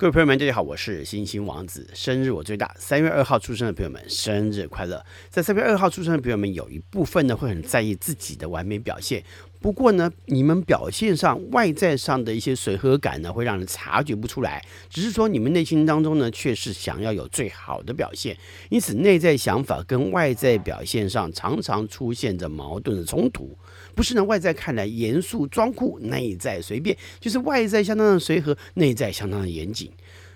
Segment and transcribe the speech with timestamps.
[0.00, 5.04] 各位朋友们，大家好，我是星星王子，生日我最大，三月二号出生的朋友们，生日快乐！
[5.28, 9.24] 在三月二号出生的朋友们，有一部分呢会很在意自己的完美表现。
[9.60, 14.64] 不过呢，你们表现上外在上的一些随和感呢，会让人察觉不出来。
[14.88, 18.36] 只是说你们内心当中呢，却是想要有最好的表现，
[18.70, 23.56] 因此内在想法跟外在表现上常常出现着矛盾的冲突。
[23.94, 29.90] 不是呢，外在看来严肃装酷，内在随便，就是外在相当的随和，内在相当的严谨。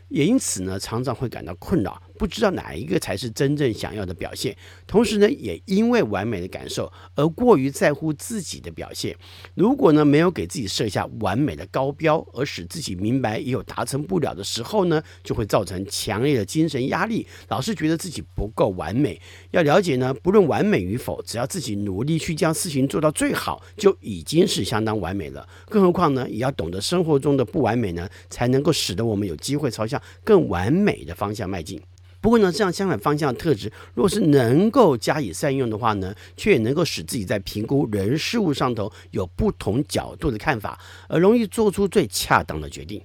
[0.08, 2.02] 也因此呢，常常会感到困扰。
[2.22, 9.16] 不知道哪一个才是真正想要的表现，同时呢，也因为完美的感受而过于在乎自己的表现。
[9.56, 19.20] 如果呢，没有给自己设下完美的高标，而使自己明白也有达成不了的时候呢，就会造成强烈的精神压力，老是觉得自己不够完美。
[19.50, 25.44] 要了解呢，不论完美与否，只要自己努力去将事情做到最好，就已经是相当完美了。
[25.68, 31.82] 更何况呢，也要懂得生活中的不完美呢，才能够使得我们有机会朝向更完美的方向迈进。
[32.22, 43.02] 不过呢，这样相反方向的特质，若是能够加以善用的话呢，却也能够使自己在评估人事物上头有不同角度的看法，而容易做出最恰当的决定。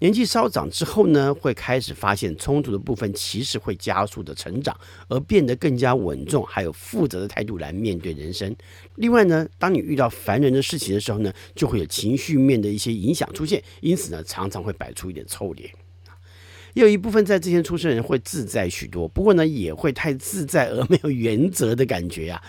[0.00, 4.78] 年纪稍长之后呢，会开始发现冲突的部分其实会加速的成长，
[5.08, 8.54] 而变得更加稳重，还有负责的态度来面对人生。
[8.96, 15.70] 另外呢，当你遇到烦人的事情的时候呢，就会有情绪面的一些影响出现，因此呢，常常会摆出一点臭脸。
[16.82, 22.42] 有一部分在之前出生人会自在许多，不过呢，也会太自在而没有原则的感觉呀、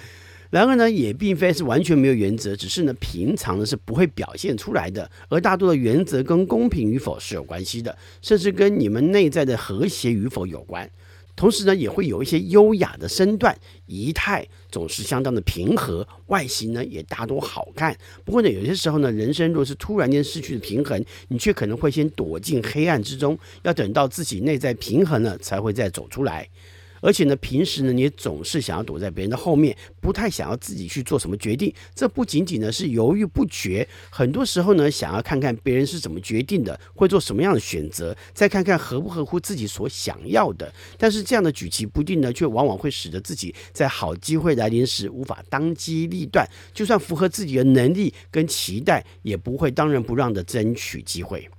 [0.49, 5.09] 然而呢，也并非是完全没有原则，只是呢，平常呢是不会表现出来的。
[5.29, 10.89] 而大多的原则跟公平与否是有关系的，甚至跟你们内在的和谐与否有关。
[11.37, 17.95] 同时呢，也会有一些优雅的身段，仪态总是相当的平和，外形呢也大多好看。
[18.25, 26.49] 不过呢，有些时候呢，人生若是突然间失去了平衡，你却可能会先躲进黑暗之中，要等到自己内在平衡了，才会再走出来。
[27.01, 31.73] 而且呢，平时呢，你也总是想要躲在别人的后面，不太想要自己去做什么决定。
[31.93, 40.73] 这不仅仅呢是犹豫不决，很多时候呢，想要看看别人是怎么决定的，会做什么样的选择，再看看合不合乎自己所想要的。
[40.97, 51.49] 但是这样的举棋不定呢，却往往会使得自己在好机会来临时无法当机立断，就算符合自己的能力跟期待，也不会当仁不让的争取机会。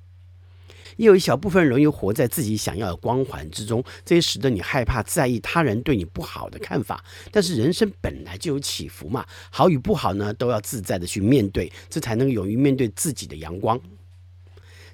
[0.98, 7.02] 也有一小部分人容易活在自己想要的光环之中，这也使得你害怕在意他人对你不好的看法。
[7.32, 13.80] 但是人生本来就有起伏嘛，好与不好呢，都要自在的去面对，这才能勇于面对自己的阳光。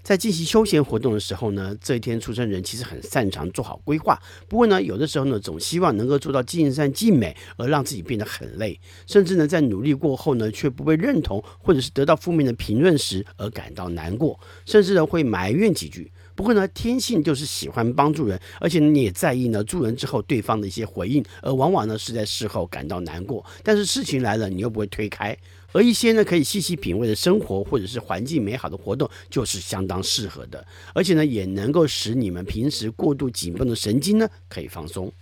[0.04, 4.20] 在进行休闲活动的时候呢，这一天出生人其实很擅长做好规划。
[4.46, 16.12] 不过呢，有的时候呢，总希望能够做到尽善尽美，而让自己变得很累，甚至呢，在努力过后呢，却不被认同，或者是得到负面的评论时而感到难过，甚至呢，会埋怨几句。
[16.34, 23.42] 不过呢，天性就是喜欢帮助人，而且你也在意呢助人之后对方的一些回应，而往往呢是在事后感到难过。
[23.62, 25.34] 但是事情来了，你又不会推开。
[25.74, 30.64] 而一些呢可以细细品味的生活，或者是环境美好的活动，就是相当适合的，
[30.94, 35.12] 而且呢也能够使你们平时过度紧绷的神经呢可以放松。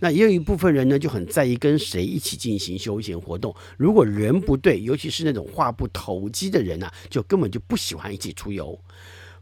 [0.00, 8.76] 那也有一部分人呢就很在意跟谁一起进行休闲活动，如果人不对，尤其是那种话不投机的人啊，就根本就不喜欢一起出游。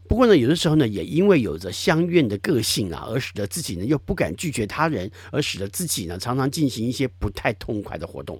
[0.07, 8.39] 不过呢，有的时候呢，也因为有着相怨的个性啊，而使得自己呢又不敢拒绝他人，而使得自己呢常常进行一些不太痛快的活动。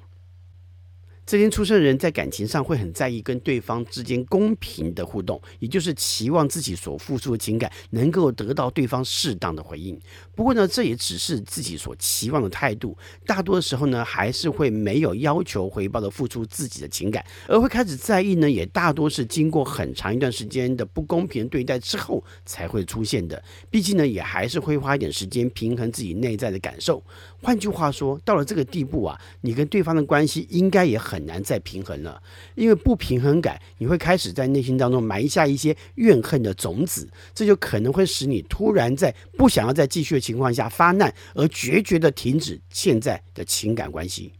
[1.26, 9.98] 这天出生的人在感情上会很在意跟对方之间公平的互动，也就是期望自己所付出的情感能够得到对方适当的回应。
[10.36, 23.42] 不过呢，这也只是自己所期望的态度，大多的时候呢，还是会没有要求回报的付出自己的情感，而会开始在意呢，也大多是经过很长一段时间的不公平对待之后才会出现的。
[23.70, 27.02] 毕竟呢，也还是会花一点时间平衡自己内在的感受。
[27.42, 31.13] 换句话说，到了这个地步啊，你跟对方的关系应该也很。
[31.14, 32.20] 很难再平衡了，
[32.56, 44.34] 因为不平衡感，你会开始在内心当中埋下一些怨恨的种子，这就可能会使你突然在不想要再继续的情况下发难，而决绝的停止现在的情感关系。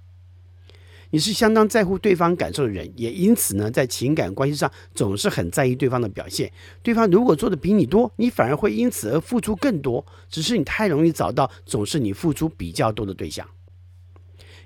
[1.12, 6.52] 你是相当在乎对方感受的人，也因此呢，在情感关系上总是很在意对方的表现。
[6.82, 13.48] 对方如果做的比你多，你反而会因此而付出更多，只是你太容易找到总是你付出比较多的对象。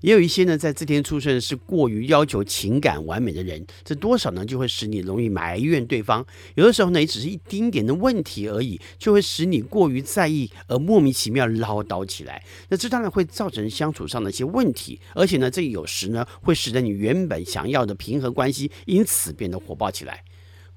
[0.02, 6.26] 也有一些呢，在这天出生是过于要求情感完美的人，这多少呢就会使你容易埋怨对方。
[6.56, 12.44] 有的时候呢，也只是一丁点的问题而已，就会使你过于在意而莫名其妙唠叨起来。
[12.70, 20.24] 那这当然会造成相处上的一些问题，而且呢，这有时呢会使得你原本想要的平和关系因此变得火爆起来。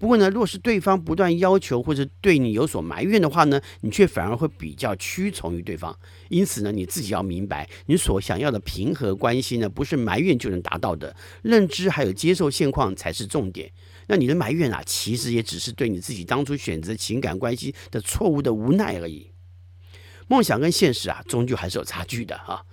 [0.01, 5.95] 不过呢，若是对方不断要求或者对你有所埋怨的话呢，你却反而会比较屈从于对方。
[6.31, 11.15] 因此呢，你自己要明白，你所想要的平和关系呢，不是埋怨就能达到的。
[11.43, 13.71] 认知还有接受现况才是重点。
[14.07, 19.31] 那你的埋怨啊，其实也只是对你自己当初选择情感关系的错误的无奈而已。
[20.29, 22.65] 梦想跟现实啊，终究还是有差距的哈。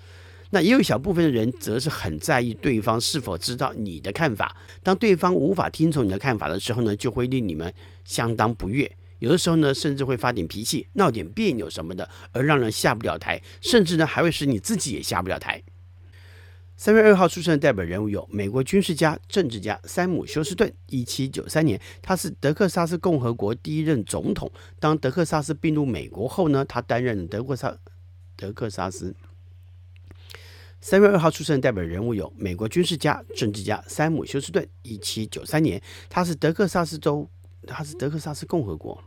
[0.50, 4.56] 那也有一小部分的人，则是很在意对方是否知道你的看法。
[4.82, 7.74] 当对方无法听从你的看法的时候呢，就会令你们
[8.06, 8.90] 相当不悦。
[9.20, 15.62] 有的时候呢，甚至会发点脾气，闹点别扭什么的，而让人下不了台，甚至呢，还会使你自己也下不了台。
[16.80, 24.52] 三月二号出生的代表人物有美国军事家、政治家山姆休斯顿，一七九三年，他是德克萨斯共和国第一任总统。
[24.80, 27.76] 当德克萨斯并入美国后呢，他担任德克萨
[28.36, 29.16] 德克萨斯。
[30.90, 37.30] 三月二号出生的代表人物有美国军事家、政治家山姆休斯顿，一七九三年，他是德克萨斯州，
[37.68, 38.98] 他是德克萨斯共和国。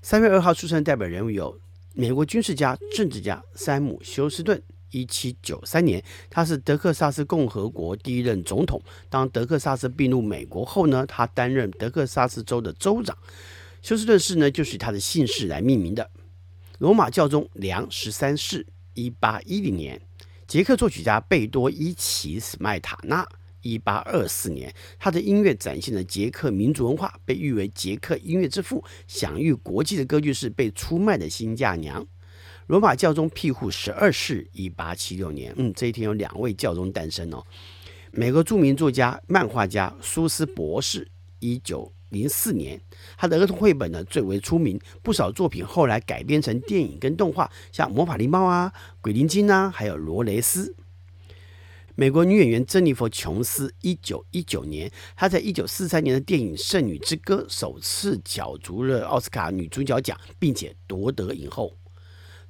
[0.00, 1.60] 三月二号出生的代表人物有
[1.92, 4.62] 美国军事家、政治家山姆休斯顿。
[4.90, 6.00] 一七九三年，
[6.30, 8.80] 他是德克萨斯共和国第一任总统。
[9.10, 13.18] 当德克萨斯并入美国后呢，他担任德克萨斯州的州长。
[13.82, 16.08] 休斯顿市呢，就是以他的姓氏来命名的。
[16.78, 18.64] 罗马教宗良十三世，
[18.94, 20.00] 一八一零年。
[20.48, 23.28] 捷克作曲家贝多伊奇史麦塔纳，
[23.60, 24.74] 一八二四年。
[24.98, 32.02] 他的音乐展现了捷克民族文化，被誉为捷克音乐之父，享誉国际的歌剧是《被出卖的新嫁娘》。
[32.66, 35.52] 罗马教宗庇护十二世，一八七六年。
[35.58, 37.44] 嗯，这一天有两位教宗诞生哦。
[38.10, 41.06] 美国著名作家、漫画家苏斯博士，
[41.40, 42.80] 一九零四年。
[43.16, 50.72] 他的儿童绘本呢最为出名，不少作品后来改编成电影跟动画，像《魔法狸猫》啊、《鬼灵精》啊，还有《罗蕾斯》。
[51.94, 54.88] 美国女演员珍妮佛·琼斯，一九一九年。
[55.16, 61.76] 她在一九四三年的电影《圣女之歌》首次角逐了奥斯卡女主角奖，并且夺得影后。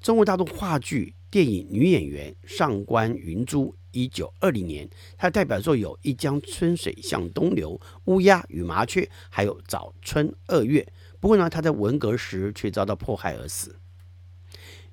[0.02, 10.80] 中国大陆话剧、电影女演员上官云珠，一九二零年，她的代表作有《一江春水向东流》、《乌鸦与麻雀》，还有《早春二月》。
[11.18, 13.74] 不过呢，他在文革时却遭到迫害而死。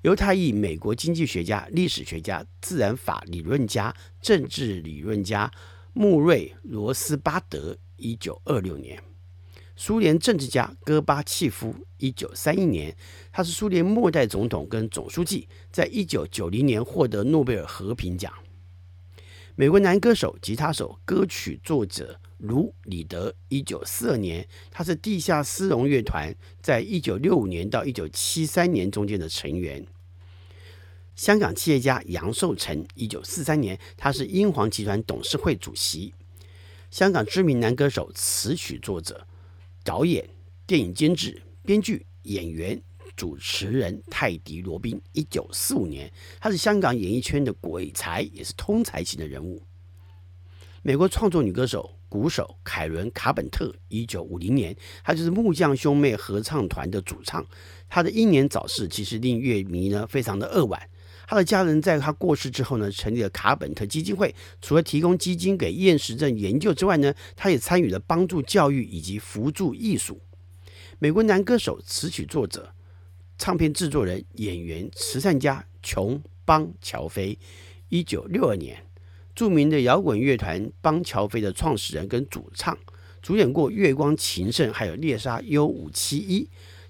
[0.02, 5.48] 犹太裔美国经济学家、历史学家、自然法理论家、政治理论家
[5.92, 9.00] 穆瑞罗斯巴德，一九二六年。
[9.76, 12.96] 苏联政治家戈巴契夫，一九三一年，
[13.30, 18.32] 他是苏联末代总统跟总书记，在一九九零年获得诺贝尔和平奖。
[19.58, 29.86] 美国男歌手、吉他手、歌曲作者卢里德，一九四二年，他是地下丝绒乐团在一九六五年到一九七三年中间的成员。
[31.14, 36.12] 香港企业家杨受成，一九四三年，他是英皇集团董事会主席。
[36.90, 39.26] 香港知名男歌手、词曲作者。
[39.82, 40.28] 导演、
[40.66, 42.82] 电影监制、编剧、演员、
[43.16, 49.62] 主持人泰迪·罗宾，一九四五年，他是香港演艺圈的鬼才，也是通才型的人物。
[50.82, 57.44] 美国创作女歌手、鼓手凯伦·卡本特，一九五零年，她就是木匠兄妹合唱团的主唱。
[57.88, 60.80] 她的英年早逝，其实令乐迷呢非常的扼腕。
[61.28, 64.32] 他的家人在他过世之后呢，成立了卡本特基金会。
[64.62, 70.20] 除了提供基金给厌食症研究之外呢，他也参与了帮助教育以及辅助艺术。
[71.00, 72.72] 美国男歌手、词曲作者、
[73.38, 77.38] 唱片制作人、演员、慈善家琼·邦乔飞，
[77.88, 78.84] 一九六二年，
[79.34, 82.76] 著名的摇滚乐团邦乔飞的创始人跟主唱，
[83.20, 86.44] 主演过《月光情圣》还有《猎杀 U 五七一》。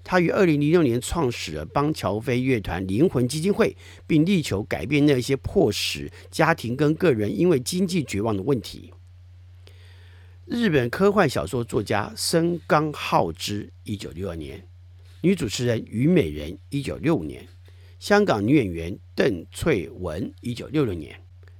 [0.09, 3.75] 他于二零零六年创始了邦乔飞乐团灵魂基金会，
[4.07, 8.93] 并力求改变那些迫使家庭跟个人因为经济绝望的问题。
[10.45, 14.61] 日本科幻小说作家森冈浩之，一九六二年；
[15.21, 17.41] 女主持人虞美人，一九六五年；
[17.99, 21.11] 香港女演员邓萃雯，一九六六年；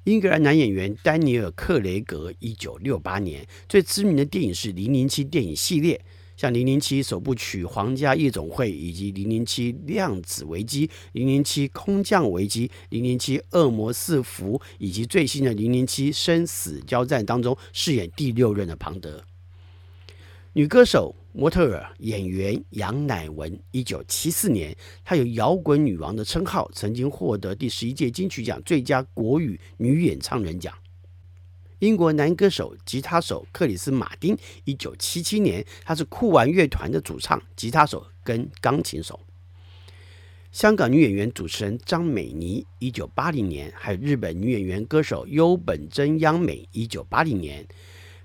[0.04, 3.48] 英格兰男演员丹尼尔·克雷格，一九六八年。
[3.68, 6.00] 最知名的电影是《零零七》电影系列。
[6.38, 19.24] 像《零零七》首部曲《皇家夜总会》，以及《零零七量子危机》、《零零七空降危机》、《零零七恶魔四伏》，以及最新的《零零七生死交战》当中饰演第六任的庞德。
[20.58, 30.74] 女歌手、模特儿、演员杨乃文，一九七四年，她有“摇滚女王”的称号，曾经获得第十一届金曲奖最佳国语女演唱人奖。
[31.78, 39.20] 英国男歌手、吉他手克里斯·马丁，一九七七年，他是酷玩乐团的主唱、吉他手跟钢琴手。
[40.52, 47.64] 香港女演员、主持人张美妮，一九八零年，还有日本女演员、歌手优本真央美，一九八零年。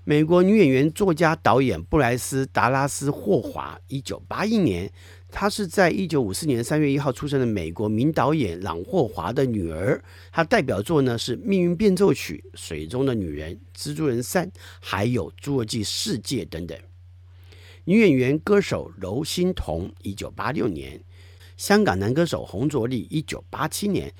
[0.05, 4.91] 美国女演员、作家、导演布莱斯·达拉斯·霍华，一九八一年，
[5.31, 10.03] 她是在一九五四年三月一号出生的美国名导演朗·霍华的女儿。
[10.29, 14.45] 她代表作呢是《命运变奏曲》《水中的女人》《蜘蛛人三》，
[14.81, 16.77] 还有《侏罗纪世界》等等。
[17.85, 20.99] 女演员、歌手娄欣彤，一九八六年；
[21.55, 24.13] 香港男歌手洪卓立，一九八七年。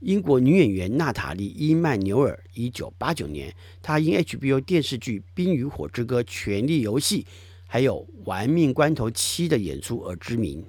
[0.00, 3.52] 英国女演员娜塔莉·伊曼纽尔，一九八九年，
[3.82, 7.24] 她因 HBO 电视剧《冰与火之歌：权力游戏》
[7.66, 10.64] 还有《玩命关头七》的演出而知名。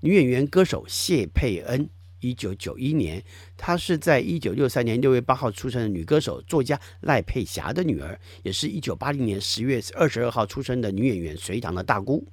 [0.00, 1.88] 女演员、歌手谢佩恩，
[2.18, 3.22] 一九九一年，
[3.56, 12.26] 她是在一九六三年六月八号出生的女歌手、作家赖佩霞的女儿，也是一九八零年十月二十二号出生的女演员隋棠的大姑。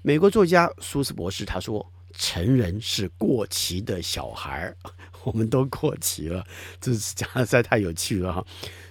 [0.00, 1.92] 美国作家苏斯博士他说。
[2.12, 4.74] 成人是过期的小孩，
[5.24, 6.44] 我们都过期了，
[6.80, 8.44] 这是讲的实在太有趣了哈。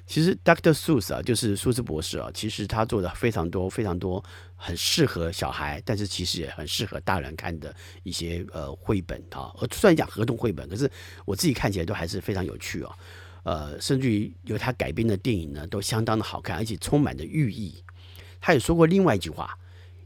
[0.05, 0.73] 其实，Dr.
[0.73, 4.21] Seuss 啊，就是苏斯博士啊，其实他做的非常多、非常多，
[4.57, 7.73] 很适合小孩，但是其实也很适合大人看的
[8.03, 9.53] 一些呃绘本啊。
[9.59, 10.89] 而虽然讲儿童绘本，可是
[11.23, 12.91] 我自己看起来都还是非常有趣哦。
[13.43, 17.81] 呃，甚至于由他改编的电影呢，都相当的好看，而且充满着寓意。
[18.41, 19.57] 他也说过另外一句话。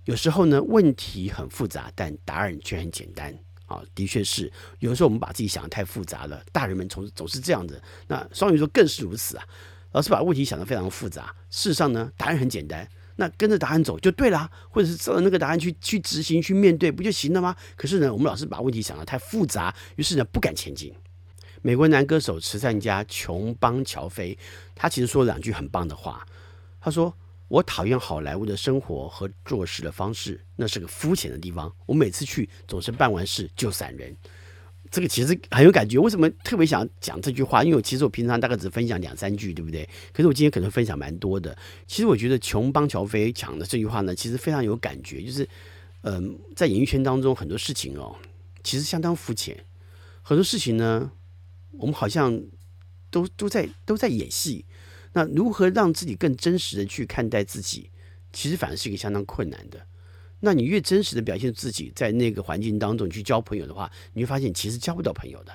[0.06, 3.38] 有时候呢，问题很复杂，但答案却很简单。
[3.68, 6.40] 啊，的确是，有的时候我们把自己想的太复杂了。
[6.52, 9.44] 大人们总总是这样子，那双鱼座更是如此啊。
[9.92, 12.88] 老是把问题想得非常复杂，事实上呢，答案很简单。
[13.16, 17.56] 那跟着答案走就对了，或者是照着那个答案去去执行、去面对，不就行了吗？
[17.76, 20.94] 可是呢，我们老是把问题想得太复杂，于是呢，不敢前进。
[21.64, 24.38] 美国男歌手、慈善家琼邦乔飞，
[24.76, 26.24] 他其实说了两句很棒的话，
[26.80, 27.12] 他说。
[27.48, 31.72] 我讨厌好莱坞的生活和做事的方式，那是个肤浅的地方。
[31.86, 34.16] 我每次去总是办完事就闪人，
[34.90, 36.00] 这个其实很有感觉。
[36.00, 37.64] 为什么特别想讲这句话？
[37.64, 39.88] 因为我其实我平常大概只分享两三句，对不对？
[40.12, 41.56] 可是我今天可能分享蛮多的。
[41.86, 45.22] 其实我觉得琼邦乔飞讲的这句话呢，其实非常有感觉。
[45.22, 45.48] 就是，
[46.02, 48.16] 嗯、在演艺圈当中很多事情哦，
[48.64, 49.56] 其实相当肤浅。
[50.24, 51.12] 很多事情呢，
[51.74, 52.42] 我们好像
[53.12, 54.66] 都都在都在演戏。
[55.16, 57.90] 那如何让自己更真实的去看待自己，
[58.34, 59.88] 其实反而是一个相当困难的。
[60.42, 65.54] 那你越真实的表现自己，在那个环境当中去交朋友的话，你会发现其实交不到朋友的。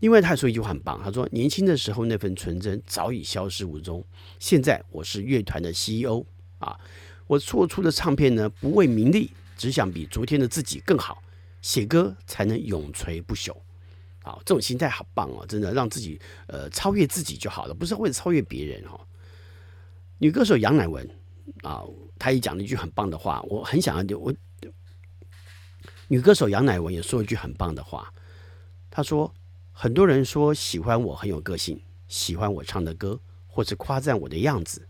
[0.00, 4.04] 另外，他还说一句话很棒，他说：“年轻的时候那份纯真早已消失无踪，
[4.38, 6.22] 现在我是乐团的 CEO
[6.58, 6.78] 啊，
[7.26, 11.22] 我做出的唱片呢，不为名利，只想比昨天的自己更好，
[11.62, 13.56] 写歌才能永垂不朽。”
[14.22, 15.46] 啊，这种心态好棒哦！
[15.46, 19.00] 真的让自己呃超越自己就好了，不是为了超越别人哦。
[20.18, 21.08] 女歌手杨乃文
[21.62, 21.82] 啊，
[22.18, 24.32] 她也讲了一句很棒的话，我很想要我。
[26.08, 28.12] 女歌手杨乃文也说一句很棒的话，
[28.90, 29.32] 她说
[29.72, 34.86] ：“很多人说喜欢我很有个性，喜欢我唱的歌，或是夸赞我的样子。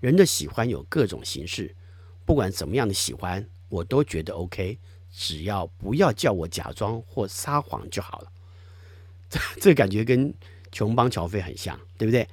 [0.00, 1.76] 人的喜欢有各种形式，
[2.24, 4.78] 不管怎么样的喜欢，我都觉得 OK，
[5.12, 8.32] 只要不要叫我假装或撒谎就好了。”
[9.60, 10.32] 这感觉跟
[10.70, 12.26] 琼邦乔飞很像，对不对？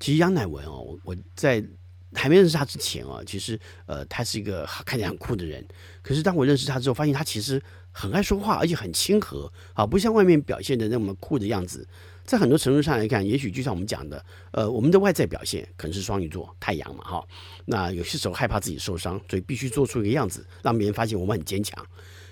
[0.00, 1.64] 其实杨乃文哦，我我在
[2.12, 5.64] 还没认识他之前哦，其实呃，他是一个看起来很酷的人。
[6.02, 11.86] 可是当我认识他之后，发现他其实很爱说话，而且很亲和啊，不像外面表现的那么酷的样子。
[12.24, 17.24] 在很多程度上来看，也许就像我们讲的，呃，我们的外在表现可能是双鱼座太阳嘛，哈。
[17.66, 21.86] 那有些时候害怕自己受伤，所以必须做出一个样子，让别人发现我们很坚强。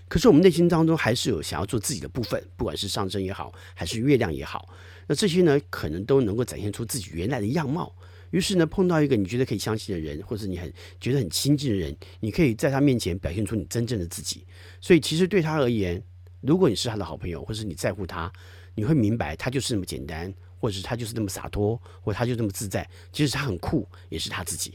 [0.09, 4.69] 可是我们内心当中还是有想要做自己的部分，不管是上升也好，还是月亮也好，
[5.07, 7.95] 那这些呢，可能都能够展现出自己原来的样貌。
[8.31, 14.47] 于是呢，碰到一个你觉得可以相信的人，或者你很觉得很亲近的人，你可以在他面前表现出你真正的自己。
[14.81, 16.03] 所以其实对他而言，
[16.41, 18.33] 如果你是他的好朋友，或是你在乎他，
[18.75, 22.89] 你会明白他就是那么简单，或者是他就是那么洒脱，或他就那么自在。
[23.13, 24.75] 其实他很酷，也是他自己。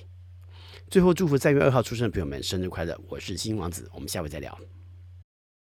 [0.90, 2.96] 最后祝福三月二号出生的朋友们生日快乐！
[3.08, 4.56] 我是星星王子，我们下回再聊。